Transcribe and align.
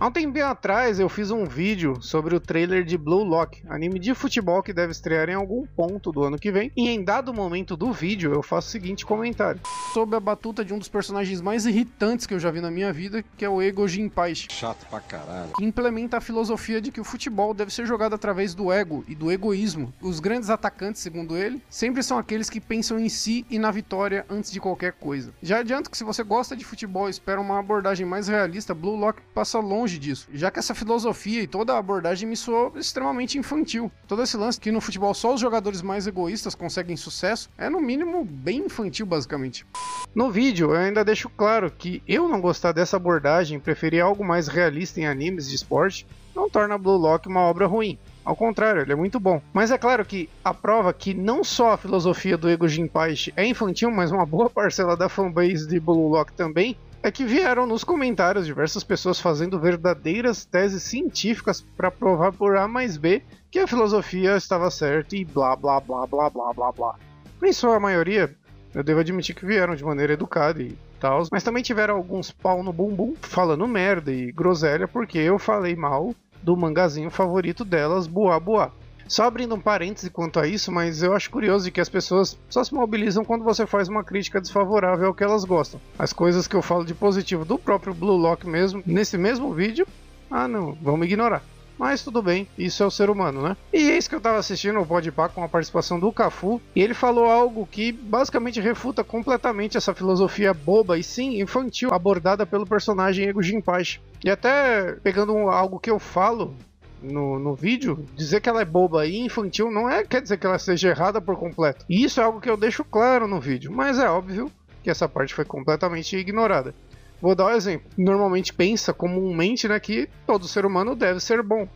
Há 0.00 0.06
um 0.06 0.10
tempinho 0.10 0.46
atrás 0.46 0.98
eu 0.98 1.10
fiz 1.10 1.30
um 1.30 1.44
vídeo 1.44 2.00
sobre 2.00 2.34
o 2.34 2.40
trailer 2.40 2.84
de 2.84 2.96
Blue 2.96 3.22
Lock, 3.22 3.62
anime 3.68 3.98
de 3.98 4.14
futebol 4.14 4.62
que 4.62 4.72
deve 4.72 4.92
estrear 4.92 5.28
em 5.28 5.34
algum 5.34 5.66
ponto 5.66 6.10
do 6.10 6.22
ano 6.22 6.38
que 6.38 6.50
vem, 6.50 6.72
e 6.74 6.88
em 6.88 7.04
dado 7.04 7.34
momento 7.34 7.76
do 7.76 7.92
vídeo 7.92 8.32
eu 8.32 8.42
faço 8.42 8.68
o 8.68 8.70
seguinte 8.70 9.04
comentário. 9.04 9.60
Sob 9.92 10.16
a 10.16 10.20
batuta 10.20 10.64
de 10.64 10.72
um 10.72 10.78
dos 10.78 10.88
personagens 10.88 11.42
mais 11.42 11.66
irritantes 11.66 12.24
que 12.24 12.32
eu 12.32 12.38
já 12.38 12.50
vi 12.50 12.62
na 12.62 12.70
minha 12.70 12.90
vida, 12.94 13.22
que 13.36 13.44
é 13.44 13.48
o 13.50 13.60
Ego 13.60 13.86
Jinpai. 13.86 14.34
Chato 14.34 14.86
pra 14.88 15.00
caralho. 15.00 15.52
Que 15.58 15.66
implementa 15.66 16.16
a 16.16 16.20
filosofia 16.22 16.80
de 16.80 16.90
que 16.90 17.00
o 17.02 17.04
futebol 17.04 17.52
deve 17.52 17.70
ser 17.70 17.84
jogado 17.84 18.14
através 18.14 18.54
do 18.54 18.72
ego 18.72 19.04
e 19.06 19.14
do 19.14 19.30
egoísmo. 19.30 19.92
Os 20.00 20.18
grandes 20.18 20.48
atacantes, 20.48 21.02
segundo 21.02 21.36
ele, 21.36 21.60
sempre 21.68 22.02
são 22.02 22.16
aqueles 22.16 22.48
que 22.48 22.58
pensam 22.58 22.98
em 22.98 23.10
si 23.10 23.44
e 23.50 23.58
na 23.58 23.70
vitória 23.70 24.24
antes 24.30 24.50
de 24.50 24.60
qualquer 24.60 24.94
coisa. 24.94 25.34
Já 25.42 25.58
adianto 25.58 25.90
que 25.90 25.98
se 25.98 26.04
você 26.04 26.22
gosta 26.22 26.56
de 26.56 26.64
futebol 26.64 27.06
e 27.08 27.10
espera 27.10 27.38
uma 27.38 27.58
abordagem 27.58 28.06
mais 28.06 28.28
realista, 28.28 28.72
Blue 28.72 28.96
Lock 28.96 29.20
passa 29.34 29.58
longe 29.58 29.89
longe 29.90 29.98
disso, 29.98 30.28
já 30.32 30.50
que 30.50 30.58
essa 30.58 30.74
filosofia 30.74 31.42
e 31.42 31.46
toda 31.46 31.74
a 31.74 31.78
abordagem 31.78 32.28
me 32.28 32.36
soou 32.36 32.72
extremamente 32.76 33.38
infantil. 33.38 33.90
Todo 34.06 34.22
esse 34.22 34.36
lance 34.36 34.60
que 34.60 34.70
no 34.70 34.80
futebol 34.80 35.12
só 35.14 35.34
os 35.34 35.40
jogadores 35.40 35.82
mais 35.82 36.06
egoístas 36.06 36.54
conseguem 36.54 36.96
sucesso 36.96 37.50
é 37.58 37.68
no 37.68 37.80
mínimo 37.80 38.24
bem 38.24 38.58
infantil 38.58 39.06
basicamente. 39.06 39.66
No 40.14 40.30
vídeo 40.30 40.74
eu 40.74 40.80
ainda 40.80 41.04
deixo 41.04 41.28
claro 41.28 41.70
que 41.70 42.02
eu 42.06 42.28
não 42.28 42.40
gostar 42.40 42.72
dessa 42.72 42.96
abordagem 42.96 43.58
preferir 43.58 44.02
algo 44.02 44.24
mais 44.24 44.46
realista 44.46 45.00
em 45.00 45.06
animes 45.06 45.48
de 45.48 45.56
esporte 45.56 46.06
não 46.34 46.48
torna 46.48 46.78
Blue 46.78 46.96
Lock 46.96 47.26
uma 47.26 47.40
obra 47.40 47.66
ruim. 47.66 47.98
Ao 48.24 48.36
contrário, 48.36 48.82
ele 48.82 48.92
é 48.92 48.96
muito 48.96 49.18
bom. 49.18 49.42
Mas 49.52 49.70
é 49.72 49.78
claro 49.78 50.04
que 50.04 50.28
a 50.44 50.54
prova 50.54 50.92
que 50.92 51.12
não 51.12 51.42
só 51.42 51.72
a 51.72 51.76
filosofia 51.76 52.36
do 52.36 52.48
Ego 52.48 52.68
Jinpaichi 52.68 53.32
é 53.36 53.44
infantil, 53.44 53.90
mas 53.90 54.12
uma 54.12 54.24
boa 54.24 54.48
parcela 54.48 54.96
da 54.96 55.08
fanbase 55.08 55.66
de 55.66 55.80
Blue 55.80 56.08
Lock 56.08 56.32
também, 56.32 56.76
é 57.02 57.10
que 57.10 57.24
vieram 57.24 57.66
nos 57.66 57.82
comentários 57.82 58.44
diversas 58.44 58.84
pessoas 58.84 59.18
fazendo 59.18 59.58
verdadeiras 59.58 60.44
teses 60.44 60.82
científicas 60.82 61.62
para 61.76 61.90
provar 61.90 62.32
por 62.32 62.56
A 62.56 62.68
mais 62.68 62.96
B 62.96 63.22
que 63.50 63.58
a 63.58 63.66
filosofia 63.66 64.36
estava 64.36 64.70
certa 64.70 65.16
e 65.16 65.24
blá 65.24 65.56
blá 65.56 65.80
blá 65.80 66.06
blá 66.06 66.28
blá 66.28 66.52
blá 66.52 66.72
blá. 66.72 66.94
Nem 67.40 67.52
só 67.52 67.74
a 67.74 67.80
maioria, 67.80 68.34
eu 68.74 68.84
devo 68.84 69.00
admitir 69.00 69.34
que 69.34 69.46
vieram 69.46 69.74
de 69.74 69.84
maneira 69.84 70.12
educada 70.12 70.62
e 70.62 70.76
tal, 71.00 71.22
mas 71.32 71.42
também 71.42 71.62
tiveram 71.62 71.96
alguns 71.96 72.30
pau 72.30 72.62
no 72.62 72.72
bumbum 72.72 73.14
falando 73.22 73.66
merda 73.66 74.12
e 74.12 74.30
groselha 74.30 74.86
porque 74.86 75.18
eu 75.18 75.38
falei 75.38 75.74
mal 75.74 76.14
do 76.42 76.56
mangazinho 76.56 77.10
favorito 77.10 77.64
delas, 77.64 78.06
Boa 78.06 78.38
Boa. 78.38 78.72
Só 79.10 79.24
abrindo 79.24 79.56
um 79.56 79.60
parêntese 79.60 80.08
quanto 80.08 80.38
a 80.38 80.46
isso, 80.46 80.70
mas 80.70 81.02
eu 81.02 81.12
acho 81.12 81.32
curioso 81.32 81.68
que 81.72 81.80
as 81.80 81.88
pessoas 81.88 82.38
só 82.48 82.62
se 82.62 82.72
mobilizam 82.72 83.24
quando 83.24 83.42
você 83.42 83.66
faz 83.66 83.88
uma 83.88 84.04
crítica 84.04 84.40
desfavorável 84.40 85.08
ao 85.08 85.14
que 85.14 85.24
elas 85.24 85.44
gostam. 85.44 85.80
As 85.98 86.12
coisas 86.12 86.46
que 86.46 86.54
eu 86.54 86.62
falo 86.62 86.84
de 86.84 86.94
positivo 86.94 87.44
do 87.44 87.58
próprio 87.58 87.92
Blue 87.92 88.16
Lock 88.16 88.46
mesmo, 88.46 88.84
nesse 88.86 89.18
mesmo 89.18 89.52
vídeo, 89.52 89.84
ah 90.30 90.46
não, 90.46 90.78
vamos 90.80 91.06
ignorar. 91.06 91.42
Mas 91.76 92.04
tudo 92.04 92.22
bem, 92.22 92.46
isso 92.56 92.84
é 92.84 92.86
o 92.86 92.90
ser 92.90 93.10
humano, 93.10 93.42
né? 93.42 93.56
E 93.72 93.78
eis 93.90 94.06
que 94.06 94.14
eu 94.14 94.20
tava 94.20 94.38
assistindo 94.38 94.78
o 94.78 94.86
Podpah 94.86 95.28
com 95.28 95.42
a 95.42 95.48
participação 95.48 95.98
do 95.98 96.12
Cafu, 96.12 96.62
e 96.76 96.80
ele 96.80 96.94
falou 96.94 97.24
algo 97.24 97.66
que 97.66 97.90
basicamente 97.90 98.60
refuta 98.60 99.02
completamente 99.02 99.76
essa 99.76 99.92
filosofia 99.92 100.54
boba 100.54 100.96
e 100.96 101.02
sim 101.02 101.40
infantil 101.40 101.92
abordada 101.92 102.46
pelo 102.46 102.64
personagem 102.64 103.26
Ego 103.26 103.42
Jinpachi. 103.42 104.00
E 104.24 104.30
até 104.30 104.92
pegando 105.02 105.32
algo 105.48 105.80
que 105.80 105.90
eu 105.90 105.98
falo 105.98 106.54
no, 107.02 107.38
no 107.38 107.54
vídeo, 107.54 108.04
dizer 108.14 108.40
que 108.40 108.48
ela 108.48 108.60
é 108.60 108.64
boba 108.64 109.06
e 109.06 109.18
infantil 109.18 109.70
não 109.70 109.88
é 109.88 110.04
quer 110.04 110.20
dizer 110.20 110.36
que 110.36 110.46
ela 110.46 110.58
seja 110.58 110.88
errada 110.88 111.20
por 111.20 111.36
completo. 111.36 111.84
E 111.88 112.04
isso 112.04 112.20
é 112.20 112.24
algo 112.24 112.40
que 112.40 112.50
eu 112.50 112.56
deixo 112.56 112.84
claro 112.84 113.26
no 113.26 113.40
vídeo, 113.40 113.72
mas 113.72 113.98
é 113.98 114.08
óbvio 114.08 114.50
que 114.82 114.90
essa 114.90 115.08
parte 115.08 115.34
foi 115.34 115.44
completamente 115.44 116.16
ignorada. 116.16 116.74
Vou 117.20 117.34
dar 117.34 117.46
um 117.46 117.50
exemplo. 117.50 117.90
Normalmente 117.98 118.52
pensa 118.52 118.92
comumente 118.92 119.68
né, 119.68 119.78
que 119.78 120.08
todo 120.26 120.48
ser 120.48 120.64
humano 120.64 120.96
deve 120.96 121.20
ser 121.20 121.42
bom. 121.42 121.68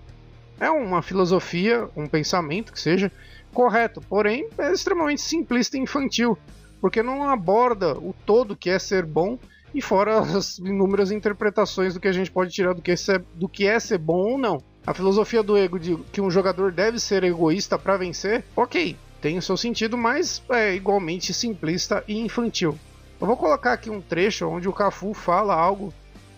É 0.59 0.71
uma 0.71 1.03
filosofia, 1.03 1.89
um 1.97 2.07
pensamento 2.07 2.73
que 2.73 2.81
seja 2.81 3.13
correto, 3.53 4.01
porém 4.09 4.49
é 4.57 4.73
extremamente 4.73 5.21
simplista 5.21 5.77
e 5.77 5.81
infantil, 5.81 6.39
porque 6.81 7.03
não 7.03 7.29
aborda 7.29 7.97
o 7.99 8.15
todo 8.25 8.57
que 8.57 8.71
é 8.71 8.79
ser 8.79 9.05
bom 9.05 9.39
e 9.75 9.83
fora 9.83 10.21
as 10.21 10.59
inúmeras 10.59 11.11
interpretações 11.11 11.95
do 11.95 12.01
que 12.01 12.09
a 12.09 12.13
gente 12.13 12.31
pode 12.31 12.53
tirar 12.53 12.75
do 12.75 12.81
que 12.81 12.93
é 12.93 12.97
ser, 12.97 13.23
do 13.35 13.49
que 13.49 13.67
é 13.67 13.79
ser 13.79 13.99
bom 13.99 14.33
ou 14.33 14.39
não. 14.39 14.63
A 14.87 14.93
filosofia 14.93 15.43
do 15.43 15.57
ego 15.57 15.79
de 15.79 15.97
que 16.13 16.21
um 16.21 16.31
jogador 16.31 16.71
deve 16.71 17.01
ser 17.01 17.25
egoísta 17.25 17.79
para 17.79 17.97
vencer, 17.97 18.45
ok, 18.55 18.97
tem 19.21 19.39
o 19.39 19.43
seu 19.43 19.57
sentido, 19.57 19.97
mas 19.97 20.43
é 20.51 20.75
igualmente 20.75 21.33
simplista 21.33 22.05
e 22.07 22.19
infantil. 22.19 22.79
Eu 23.19 23.27
vou 23.27 23.37
colocar 23.37 23.73
aqui 23.73 23.89
um 23.89 24.03
trecho 24.03 24.47
onde 24.47 24.69
o 24.69 24.73
Cafu 24.73 25.15
fala 25.15 25.55
algo 25.55 25.95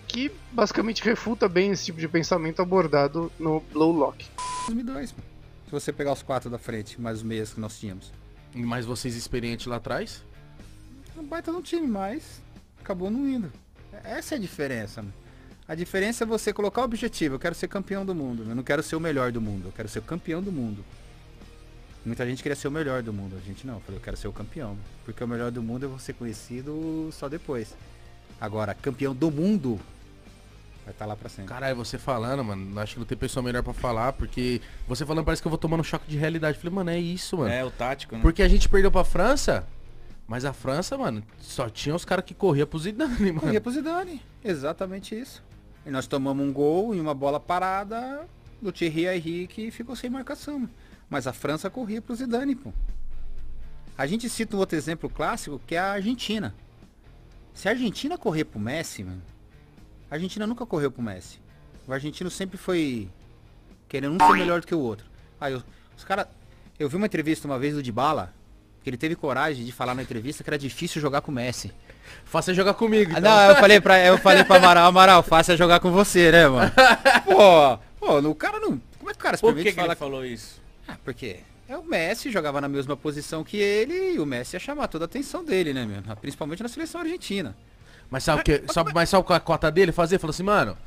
que 0.07 0.31
basicamente 0.53 1.03
refuta 1.03 1.49
bem 1.49 1.71
esse 1.71 1.85
tipo 1.85 1.99
de 1.99 2.07
pensamento 2.07 2.61
abordado 2.61 3.29
no 3.37 3.59
Blue 3.59 3.91
Lock. 3.91 4.25
2002, 4.67 5.09
se 5.09 5.15
você 5.69 5.91
pegar 5.91 6.13
os 6.13 6.23
quatro 6.23 6.49
da 6.49 6.57
frente, 6.57 7.01
mais 7.01 7.17
os 7.17 7.23
meias 7.23 7.53
que 7.53 7.59
nós 7.59 7.77
tínhamos. 7.77 8.13
E 8.55 8.61
mais 8.61 8.85
vocês 8.85 9.15
experientes 9.15 9.65
lá 9.65 9.75
atrás? 9.75 10.23
Um 11.17 11.23
baita 11.23 11.51
no 11.51 11.61
time, 11.61 11.85
mas 11.85 12.41
acabou 12.79 13.09
não 13.11 13.27
indo. 13.27 13.51
Essa 14.05 14.35
é 14.35 14.37
a 14.37 14.41
diferença, 14.41 15.01
mano. 15.01 15.13
A 15.67 15.75
diferença 15.75 16.23
é 16.23 16.27
você 16.27 16.53
colocar 16.53 16.81
o 16.81 16.85
objetivo. 16.85 17.35
Eu 17.35 17.39
quero 17.39 17.53
ser 17.53 17.67
campeão 17.67 18.05
do 18.05 18.15
mundo. 18.15 18.45
Eu 18.47 18.55
não 18.55 18.63
quero 18.63 18.81
ser 18.81 18.95
o 18.95 18.99
melhor 19.01 19.33
do 19.33 19.41
mundo. 19.41 19.65
Eu 19.65 19.71
quero 19.73 19.89
ser 19.89 19.99
o 19.99 20.01
campeão 20.01 20.41
do 20.41 20.51
mundo. 20.51 20.83
Muita 22.05 22.25
gente 22.25 22.41
queria 22.41 22.55
ser 22.55 22.69
o 22.69 22.71
melhor 22.71 23.03
do 23.03 23.11
mundo. 23.11 23.35
A 23.35 23.45
gente 23.45 23.67
não. 23.67 23.75
Eu 23.75 23.79
falei, 23.81 23.99
eu 23.99 24.03
quero 24.03 24.15
ser 24.15 24.29
o 24.29 24.33
campeão. 24.33 24.77
Porque 25.03 25.21
o 25.21 25.27
melhor 25.27 25.51
do 25.51 25.61
mundo 25.61 25.83
eu 25.83 25.89
vou 25.89 25.99
ser 25.99 26.13
conhecido 26.13 27.09
só 27.11 27.27
depois. 27.27 27.75
Agora, 28.39 28.73
campeão 28.73 29.13
do 29.13 29.29
mundo 29.29 29.77
vai 30.85 30.93
estar 30.93 31.03
tá 31.03 31.05
lá 31.05 31.17
pra 31.17 31.27
sempre. 31.27 31.49
Caralho, 31.49 31.75
você 31.75 31.97
falando, 31.97 32.45
mano. 32.45 32.79
Acho 32.79 32.93
que 32.93 32.99
não 33.01 33.05
tem 33.05 33.17
pessoa 33.17 33.43
melhor 33.43 33.61
pra 33.61 33.73
falar. 33.73 34.13
Porque 34.13 34.61
você 34.87 35.05
falando 35.05 35.25
parece 35.25 35.41
que 35.41 35.47
eu 35.49 35.51
vou 35.51 35.57
tomando 35.57 35.81
um 35.81 35.83
choque 35.83 36.09
de 36.09 36.15
realidade. 36.15 36.57
falei, 36.57 36.73
mano, 36.73 36.91
é 36.91 36.97
isso, 36.97 37.35
mano. 37.35 37.51
É, 37.51 37.65
o 37.65 37.71
tático, 37.71 38.15
né? 38.15 38.21
Porque 38.21 38.41
a 38.41 38.47
gente 38.47 38.69
perdeu 38.69 38.89
pra 38.89 39.03
França. 39.03 39.67
Mas 40.25 40.45
a 40.45 40.53
França, 40.53 40.97
mano, 40.97 41.23
só 41.39 41.69
tinha 41.69 41.95
os 41.95 42.05
caras 42.05 42.23
que 42.23 42.33
corriam 42.33 42.67
pro 42.67 42.79
Zidane, 42.79 43.19
mano. 43.31 43.41
Corria 43.41 43.59
pro 43.59 43.71
Zidane. 43.71 44.21
Exatamente 44.41 45.13
isso. 45.13 45.46
E 45.87 45.89
nós 45.89 46.05
tomamos 46.05 46.45
um 46.45 46.51
gol 46.51 46.93
e 46.93 46.99
uma 46.99 47.13
bola 47.13 47.39
parada 47.39 48.27
do 48.61 48.73
Thierry 48.73 49.07
Henrique 49.07 49.67
e 49.67 49.71
ficou 49.71 49.95
sem 49.95 50.09
marcação. 50.09 50.69
Mas 51.09 51.25
a 51.25 51.31
França 51.31 51.69
corria 51.69 52.01
pro 52.01 52.13
Zidane, 52.13 52.55
pô. 52.55 52.73
A 53.97 54.05
gente 54.05 54.29
cita 54.29 54.57
um 54.57 54.59
outro 54.59 54.77
exemplo 54.77 55.09
clássico 55.09 55.61
que 55.65 55.75
é 55.75 55.79
a 55.79 55.93
Argentina. 55.93 56.53
Se 57.53 57.69
a 57.69 57.71
Argentina 57.71 58.17
correr 58.17 58.43
pro 58.43 58.59
Messi, 58.59 59.01
mano, 59.01 59.21
a 60.11 60.15
Argentina 60.15 60.45
nunca 60.45 60.65
correu 60.65 60.91
pro 60.91 61.01
Messi. 61.01 61.39
O 61.87 61.93
argentino 61.93 62.29
sempre 62.29 62.57
foi 62.57 63.09
querendo 63.87 64.21
um 64.21 64.27
ser 64.27 64.33
melhor 64.33 64.59
do 64.59 64.67
que 64.67 64.75
o 64.75 64.79
outro. 64.79 65.07
Aí 65.39 65.53
os 65.53 66.03
caras. 66.03 66.27
Eu 66.77 66.89
vi 66.89 66.97
uma 66.97 67.05
entrevista 67.05 67.47
uma 67.47 67.57
vez 67.57 67.73
do 67.73 67.81
Dybala, 67.81 68.33
que 68.83 68.89
ele 68.89 68.97
teve 68.97 69.15
coragem 69.15 69.65
de 69.65 69.71
falar 69.71 69.95
na 69.95 70.03
entrevista 70.03 70.43
que 70.43 70.49
era 70.49 70.59
difícil 70.59 71.01
jogar 71.01 71.21
com 71.21 71.31
o 71.31 71.33
Messi. 71.33 71.71
Faça 72.25 72.53
jogar 72.53 72.73
comigo. 72.73 73.11
Então. 73.11 73.21
Não, 73.21 73.49
eu 73.49 73.55
falei 73.57 73.79
pra, 73.79 74.05
eu 74.05 74.17
falei 74.17 74.43
pra 74.43 74.57
Amaral, 74.57 74.87
Amaral, 74.87 75.23
faça 75.23 75.55
jogar 75.55 75.79
com 75.79 75.91
você, 75.91 76.31
né, 76.31 76.47
mano? 76.47 76.71
Pô, 77.25 77.79
pô, 77.99 78.29
o 78.29 78.35
cara 78.35 78.59
não. 78.59 78.81
Como 78.97 79.09
é 79.09 79.13
que 79.13 79.19
o 79.19 79.23
cara 79.23 79.37
se 79.37 79.41
Por 79.41 79.55
que, 79.55 79.63
que 79.63 79.71
falar... 79.71 79.87
ele 79.87 79.95
falou 79.95 80.25
isso? 80.25 80.61
Ah, 80.87 80.97
porque 81.03 81.37
é 81.67 81.77
o 81.77 81.83
Messi 81.83 82.29
jogava 82.31 82.59
na 82.59 82.67
mesma 82.67 82.95
posição 82.97 83.43
que 83.43 83.57
ele 83.57 84.13
e 84.13 84.19
o 84.19 84.25
Messi 84.25 84.55
ia 84.55 84.59
chamar 84.59 84.87
toda 84.87 85.05
a 85.05 85.07
atenção 85.07 85.43
dele, 85.43 85.73
né, 85.73 85.85
meu? 85.85 86.01
Principalmente 86.17 86.63
na 86.63 86.69
seleção 86.69 87.01
argentina. 87.01 87.55
Mas 88.09 88.23
sabe 88.23 88.41
o 88.41 88.43
que? 88.43 88.63
Sabe, 88.71 88.91
mas 88.93 89.09
sabe 89.09 89.25
a 89.33 89.39
cota 89.39 89.69
dele 89.69 89.91
fazer? 89.91 90.17
Falou 90.19 90.31
assim, 90.31 90.43
mano. 90.43 90.77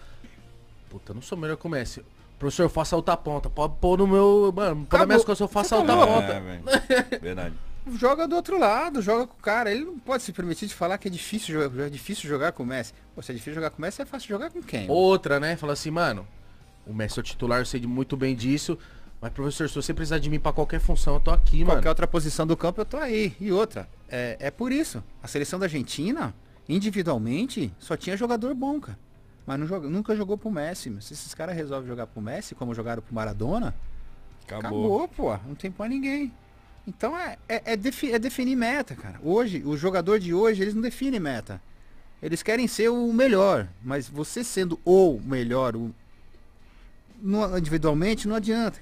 Puta, 0.89 1.13
não 1.15 1.23
sou 1.23 1.37
melhor 1.37 1.57
que 1.57 1.67
o 1.67 1.71
Messi. 1.71 2.03
Professor, 2.39 2.69
faça 2.71 2.97
outra 2.97 3.17
ponta. 3.17 3.51
Pode 3.51 3.75
pôr 3.81 3.99
no 3.99 4.07
meu. 4.07 4.53
Mano, 4.55 4.87
para 4.87 5.05
minhas 5.05 5.25
coisas 5.25 5.41
eu 5.41 5.49
faço 5.49 5.77
outra 5.77 5.95
tá 5.95 6.07
ponta. 6.07 6.33
É, 6.33 7.19
Verdade 7.21 7.70
joga 7.95 8.27
do 8.27 8.37
outro 8.37 8.59
lado, 8.59 9.03
joga 9.03 9.27
com 9.27 9.35
o 9.35 9.43
cara. 9.43 9.71
Ele 9.71 9.85
não 9.85 9.99
pode 9.99 10.23
se 10.23 10.33
permitir 10.33 10.67
de 10.67 10.75
falar 10.75 10.99
que 10.99 11.09
é 11.09 11.11
difícil 11.11 11.55
jogar, 11.55 11.87
é 11.87 11.91
difícil 11.91 12.29
jogar 12.29 12.53
com 12.53 12.63
o 12.63 12.67
Messi. 12.67 12.93
Pô, 13.15 13.23
se 13.23 13.33
é 13.33 13.35
difícil 13.35 13.55
jogar 13.55 13.71
com 13.71 13.79
o 13.79 13.81
Messi, 13.83 14.03
é 14.03 14.05
fácil 14.05 14.29
jogar 14.29 14.51
com 14.51 14.63
quem? 14.63 14.91
Outra, 14.91 15.41
né? 15.41 15.57
Fala 15.57 15.73
assim, 15.73 15.91
mano, 15.91 16.27
o 16.87 16.93
Messi 16.93 17.19
é 17.19 17.21
o 17.21 17.23
titular, 17.23 17.61
eu 17.61 17.67
sei 17.67 17.81
muito 17.83 18.17
bem 18.17 18.35
disso. 18.35 18.79
Mas, 19.21 19.33
professor, 19.33 19.69
se 19.69 19.75
você 19.75 19.93
precisar 19.93 20.19
de 20.19 20.31
mim 20.31 20.41
para 20.41 20.53
qualquer 20.53 20.81
função, 20.81 21.15
eu 21.15 21.21
tô 21.21 21.31
aqui, 21.31 21.59
qualquer 21.59 21.59
mano. 21.59 21.77
Qualquer 21.77 21.89
outra 21.91 22.07
posição 22.07 22.47
do 22.47 22.57
campo, 22.57 22.81
eu 22.81 22.87
tô 22.87 22.97
aí. 22.97 23.35
E 23.39 23.53
outra, 23.53 23.87
é, 24.09 24.37
é 24.41 24.51
por 24.51 24.73
isso. 24.73 25.05
A 25.23 25.29
seleção 25.29 25.59
da 25.59 25.67
Argentina, 25.67 26.35
individualmente, 26.69 27.73
só 27.79 27.97
tinha 27.97 28.17
jogador 28.17 28.55
bom, 28.55 28.81
cara. 28.81 28.99
Mas 29.47 29.59
não 29.59 29.67
joga, 29.67 29.89
nunca 29.89 30.17
jogou 30.17 30.39
pro 30.39 30.51
Messi. 30.51 30.91
Se 31.01 31.13
esses 31.13 31.35
caras 31.35 31.55
resolvem 31.55 31.89
jogar 31.89 32.07
pro 32.07 32.23
Messi, 32.23 32.55
como 32.55 32.75
jogaram 32.75 33.03
pro 33.03 33.15
Maradona, 33.15 33.75
acabou, 34.45 35.03
acabou 35.03 35.09
pô. 35.09 35.37
Não 35.47 35.55
tem 35.55 35.71
pra 35.71 35.89
ninguém. 35.89 36.33
Então 36.87 37.17
é, 37.17 37.37
é, 37.49 37.73
é, 37.73 37.77
defi 37.77 38.13
é, 38.13 38.19
definir 38.19 38.57
meta, 38.57 38.95
cara. 38.95 39.21
Hoje, 39.23 39.63
o 39.65 39.77
jogador 39.77 40.19
de 40.19 40.35
hoje, 40.35 40.63
eles 40.63 40.75
não 40.75 40.83
definem 40.83 41.21
meta. 41.21 41.61
Eles 42.23 42.43
querem 42.43 42.67
ser 42.67 42.91
o 42.91 43.13
melhor, 43.13 43.67
mas 43.83 44.09
você 44.09 44.45
sendo 44.45 44.79
o 44.85 45.19
melhor, 45.25 45.75
o, 45.75 45.95
no, 47.21 47.57
individualmente, 47.57 48.29
não 48.29 48.37
adianta. 48.37 48.79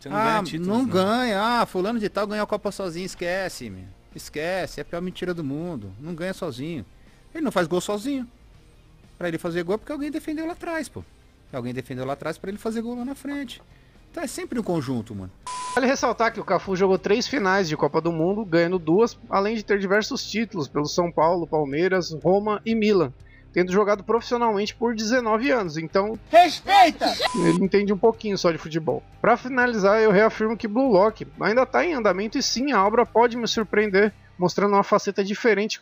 Você 0.00 0.08
não 0.08 0.16
ah, 0.16 0.24
ganha 0.24 0.42
títulos, 0.42 0.66
não, 0.66 0.78
não, 0.78 0.88
ganha. 0.88 1.40
Ah, 1.40 1.66
fulano 1.66 2.00
de 2.00 2.08
tal 2.08 2.26
ganhou 2.26 2.42
a 2.42 2.46
Copa 2.46 2.72
sozinho, 2.72 3.06
esquece, 3.06 3.70
meu. 3.70 3.84
Esquece, 4.14 4.80
é 4.80 4.82
a 4.82 4.84
pior 4.84 5.00
mentira 5.00 5.32
do 5.32 5.44
mundo. 5.44 5.92
Não 6.00 6.14
ganha 6.14 6.34
sozinho. 6.34 6.84
Ele 7.34 7.44
não 7.44 7.52
faz 7.52 7.66
gol 7.66 7.80
sozinho. 7.80 8.28
Para 9.16 9.28
ele 9.28 9.38
fazer 9.38 9.62
gol 9.62 9.76
é 9.76 9.78
porque 9.78 9.92
alguém 9.92 10.10
defendeu 10.10 10.44
lá 10.46 10.52
atrás, 10.52 10.88
pô. 10.88 11.04
Alguém 11.52 11.72
defendeu 11.72 12.04
lá 12.04 12.14
atrás 12.14 12.36
pra 12.36 12.50
ele 12.50 12.58
fazer 12.58 12.82
gol 12.82 12.96
lá 12.96 13.04
na 13.04 13.14
frente. 13.14 13.62
Então 14.10 14.22
é 14.22 14.26
sempre 14.26 14.58
um 14.58 14.62
conjunto, 14.62 15.14
mano. 15.14 15.30
Vale 15.74 15.86
ressaltar 15.86 16.32
que 16.32 16.40
o 16.40 16.44
Cafu 16.44 16.76
jogou 16.76 16.98
três 16.98 17.26
finais 17.26 17.66
de 17.66 17.76
Copa 17.76 18.00
do 18.00 18.12
Mundo, 18.12 18.44
ganhando 18.44 18.78
duas, 18.78 19.18
além 19.30 19.54
de 19.54 19.62
ter 19.62 19.78
diversos 19.78 20.22
títulos 20.28 20.68
pelo 20.68 20.84
São 20.84 21.10
Paulo, 21.10 21.46
Palmeiras, 21.46 22.12
Roma 22.22 22.60
e 22.66 22.74
Milan, 22.74 23.10
tendo 23.54 23.72
jogado 23.72 24.04
profissionalmente 24.04 24.74
por 24.74 24.94
19 24.94 25.50
anos. 25.50 25.78
Então, 25.78 26.18
Respeita! 26.30 27.06
ele 27.34 27.64
entende 27.64 27.90
um 27.90 27.96
pouquinho 27.96 28.36
só 28.36 28.52
de 28.52 28.58
futebol. 28.58 29.02
Pra 29.20 29.34
finalizar, 29.34 29.98
eu 30.02 30.10
reafirmo 30.10 30.58
que 30.58 30.68
Blue 30.68 30.92
Lock 30.92 31.26
ainda 31.40 31.64
tá 31.64 31.82
em 31.82 31.94
andamento 31.94 32.36
e 32.36 32.42
sim, 32.42 32.70
a 32.72 32.86
obra 32.86 33.06
pode 33.06 33.38
me 33.38 33.48
surpreender, 33.48 34.12
mostrando 34.36 34.74
uma 34.74 34.84
faceta 34.84 35.24
diferente 35.24 35.80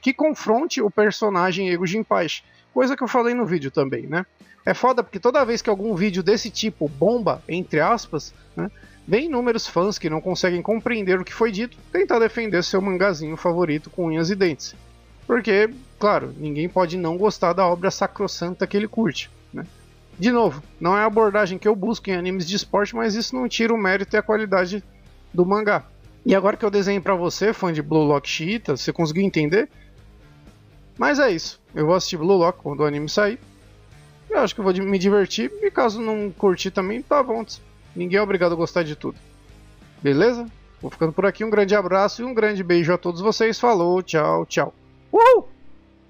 que 0.00 0.14
confronte 0.14 0.80
o 0.80 0.90
personagem 0.90 1.68
Ego 1.68 1.86
Jinpaichi, 1.86 2.42
coisa 2.72 2.96
que 2.96 3.02
eu 3.02 3.08
falei 3.08 3.34
no 3.34 3.44
vídeo 3.44 3.70
também, 3.70 4.06
né? 4.06 4.24
É 4.64 4.72
foda 4.72 5.02
porque 5.02 5.18
toda 5.18 5.44
vez 5.44 5.60
que 5.60 5.68
algum 5.68 5.94
vídeo 5.94 6.22
desse 6.22 6.50
tipo 6.50 6.88
bomba, 6.88 7.42
entre 7.48 7.80
aspas, 7.80 8.32
né, 8.54 8.70
vem 9.10 9.26
inúmeros 9.26 9.66
fãs 9.66 9.98
que 9.98 10.08
não 10.08 10.20
conseguem 10.20 10.62
compreender 10.62 11.18
o 11.18 11.24
que 11.24 11.34
foi 11.34 11.50
dito 11.50 11.76
tentar 11.90 12.20
defender 12.20 12.62
seu 12.62 12.80
mangazinho 12.80 13.36
favorito 13.36 13.90
com 13.90 14.06
unhas 14.06 14.30
e 14.30 14.36
dentes. 14.36 14.76
Porque, 15.26 15.68
claro, 15.98 16.32
ninguém 16.38 16.68
pode 16.68 16.96
não 16.96 17.18
gostar 17.18 17.52
da 17.52 17.66
obra 17.66 17.90
sacrossanta 17.90 18.68
que 18.68 18.76
ele 18.76 18.86
curte. 18.86 19.28
Né? 19.52 19.66
De 20.16 20.30
novo, 20.30 20.62
não 20.80 20.96
é 20.96 21.00
a 21.00 21.06
abordagem 21.06 21.58
que 21.58 21.66
eu 21.66 21.74
busco 21.74 22.08
em 22.08 22.14
animes 22.14 22.46
de 22.46 22.54
esporte, 22.54 22.94
mas 22.94 23.16
isso 23.16 23.34
não 23.34 23.48
tira 23.48 23.74
o 23.74 23.76
mérito 23.76 24.14
e 24.14 24.16
a 24.16 24.22
qualidade 24.22 24.80
do 25.34 25.44
mangá. 25.44 25.82
E 26.24 26.32
agora 26.32 26.56
que 26.56 26.64
eu 26.64 26.70
desenhei 26.70 27.00
pra 27.00 27.16
você, 27.16 27.52
fã 27.52 27.72
de 27.72 27.82
Blue 27.82 28.04
Lock 28.04 28.28
Cheetah, 28.28 28.76
você 28.76 28.92
conseguiu 28.92 29.24
entender? 29.24 29.68
Mas 30.96 31.18
é 31.18 31.32
isso. 31.32 31.60
Eu 31.74 31.84
vou 31.84 31.96
assistir 31.96 32.16
Blue 32.16 32.36
Lock 32.36 32.60
quando 32.62 32.78
o 32.78 32.86
anime 32.86 33.08
sair. 33.08 33.40
Eu 34.30 34.38
acho 34.38 34.54
que 34.54 34.60
eu 34.60 34.64
vou 34.64 34.72
me 34.72 34.98
divertir. 35.00 35.50
E 35.60 35.68
caso 35.68 36.00
não 36.00 36.30
curtir 36.30 36.70
também, 36.70 37.02
tá 37.02 37.20
bom. 37.24 37.44
Ninguém 37.94 38.18
é 38.18 38.22
obrigado 38.22 38.52
a 38.52 38.56
gostar 38.56 38.82
de 38.82 38.96
tudo. 38.96 39.18
Beleza? 40.02 40.46
Vou 40.80 40.90
ficando 40.90 41.12
por 41.12 41.26
aqui. 41.26 41.44
Um 41.44 41.50
grande 41.50 41.74
abraço 41.74 42.22
e 42.22 42.24
um 42.24 42.32
grande 42.32 42.62
beijo 42.62 42.92
a 42.92 42.98
todos 42.98 43.20
vocês. 43.20 43.58
Falou, 43.60 44.02
tchau, 44.02 44.46
tchau. 44.46 44.74
Uhul! 45.12 45.49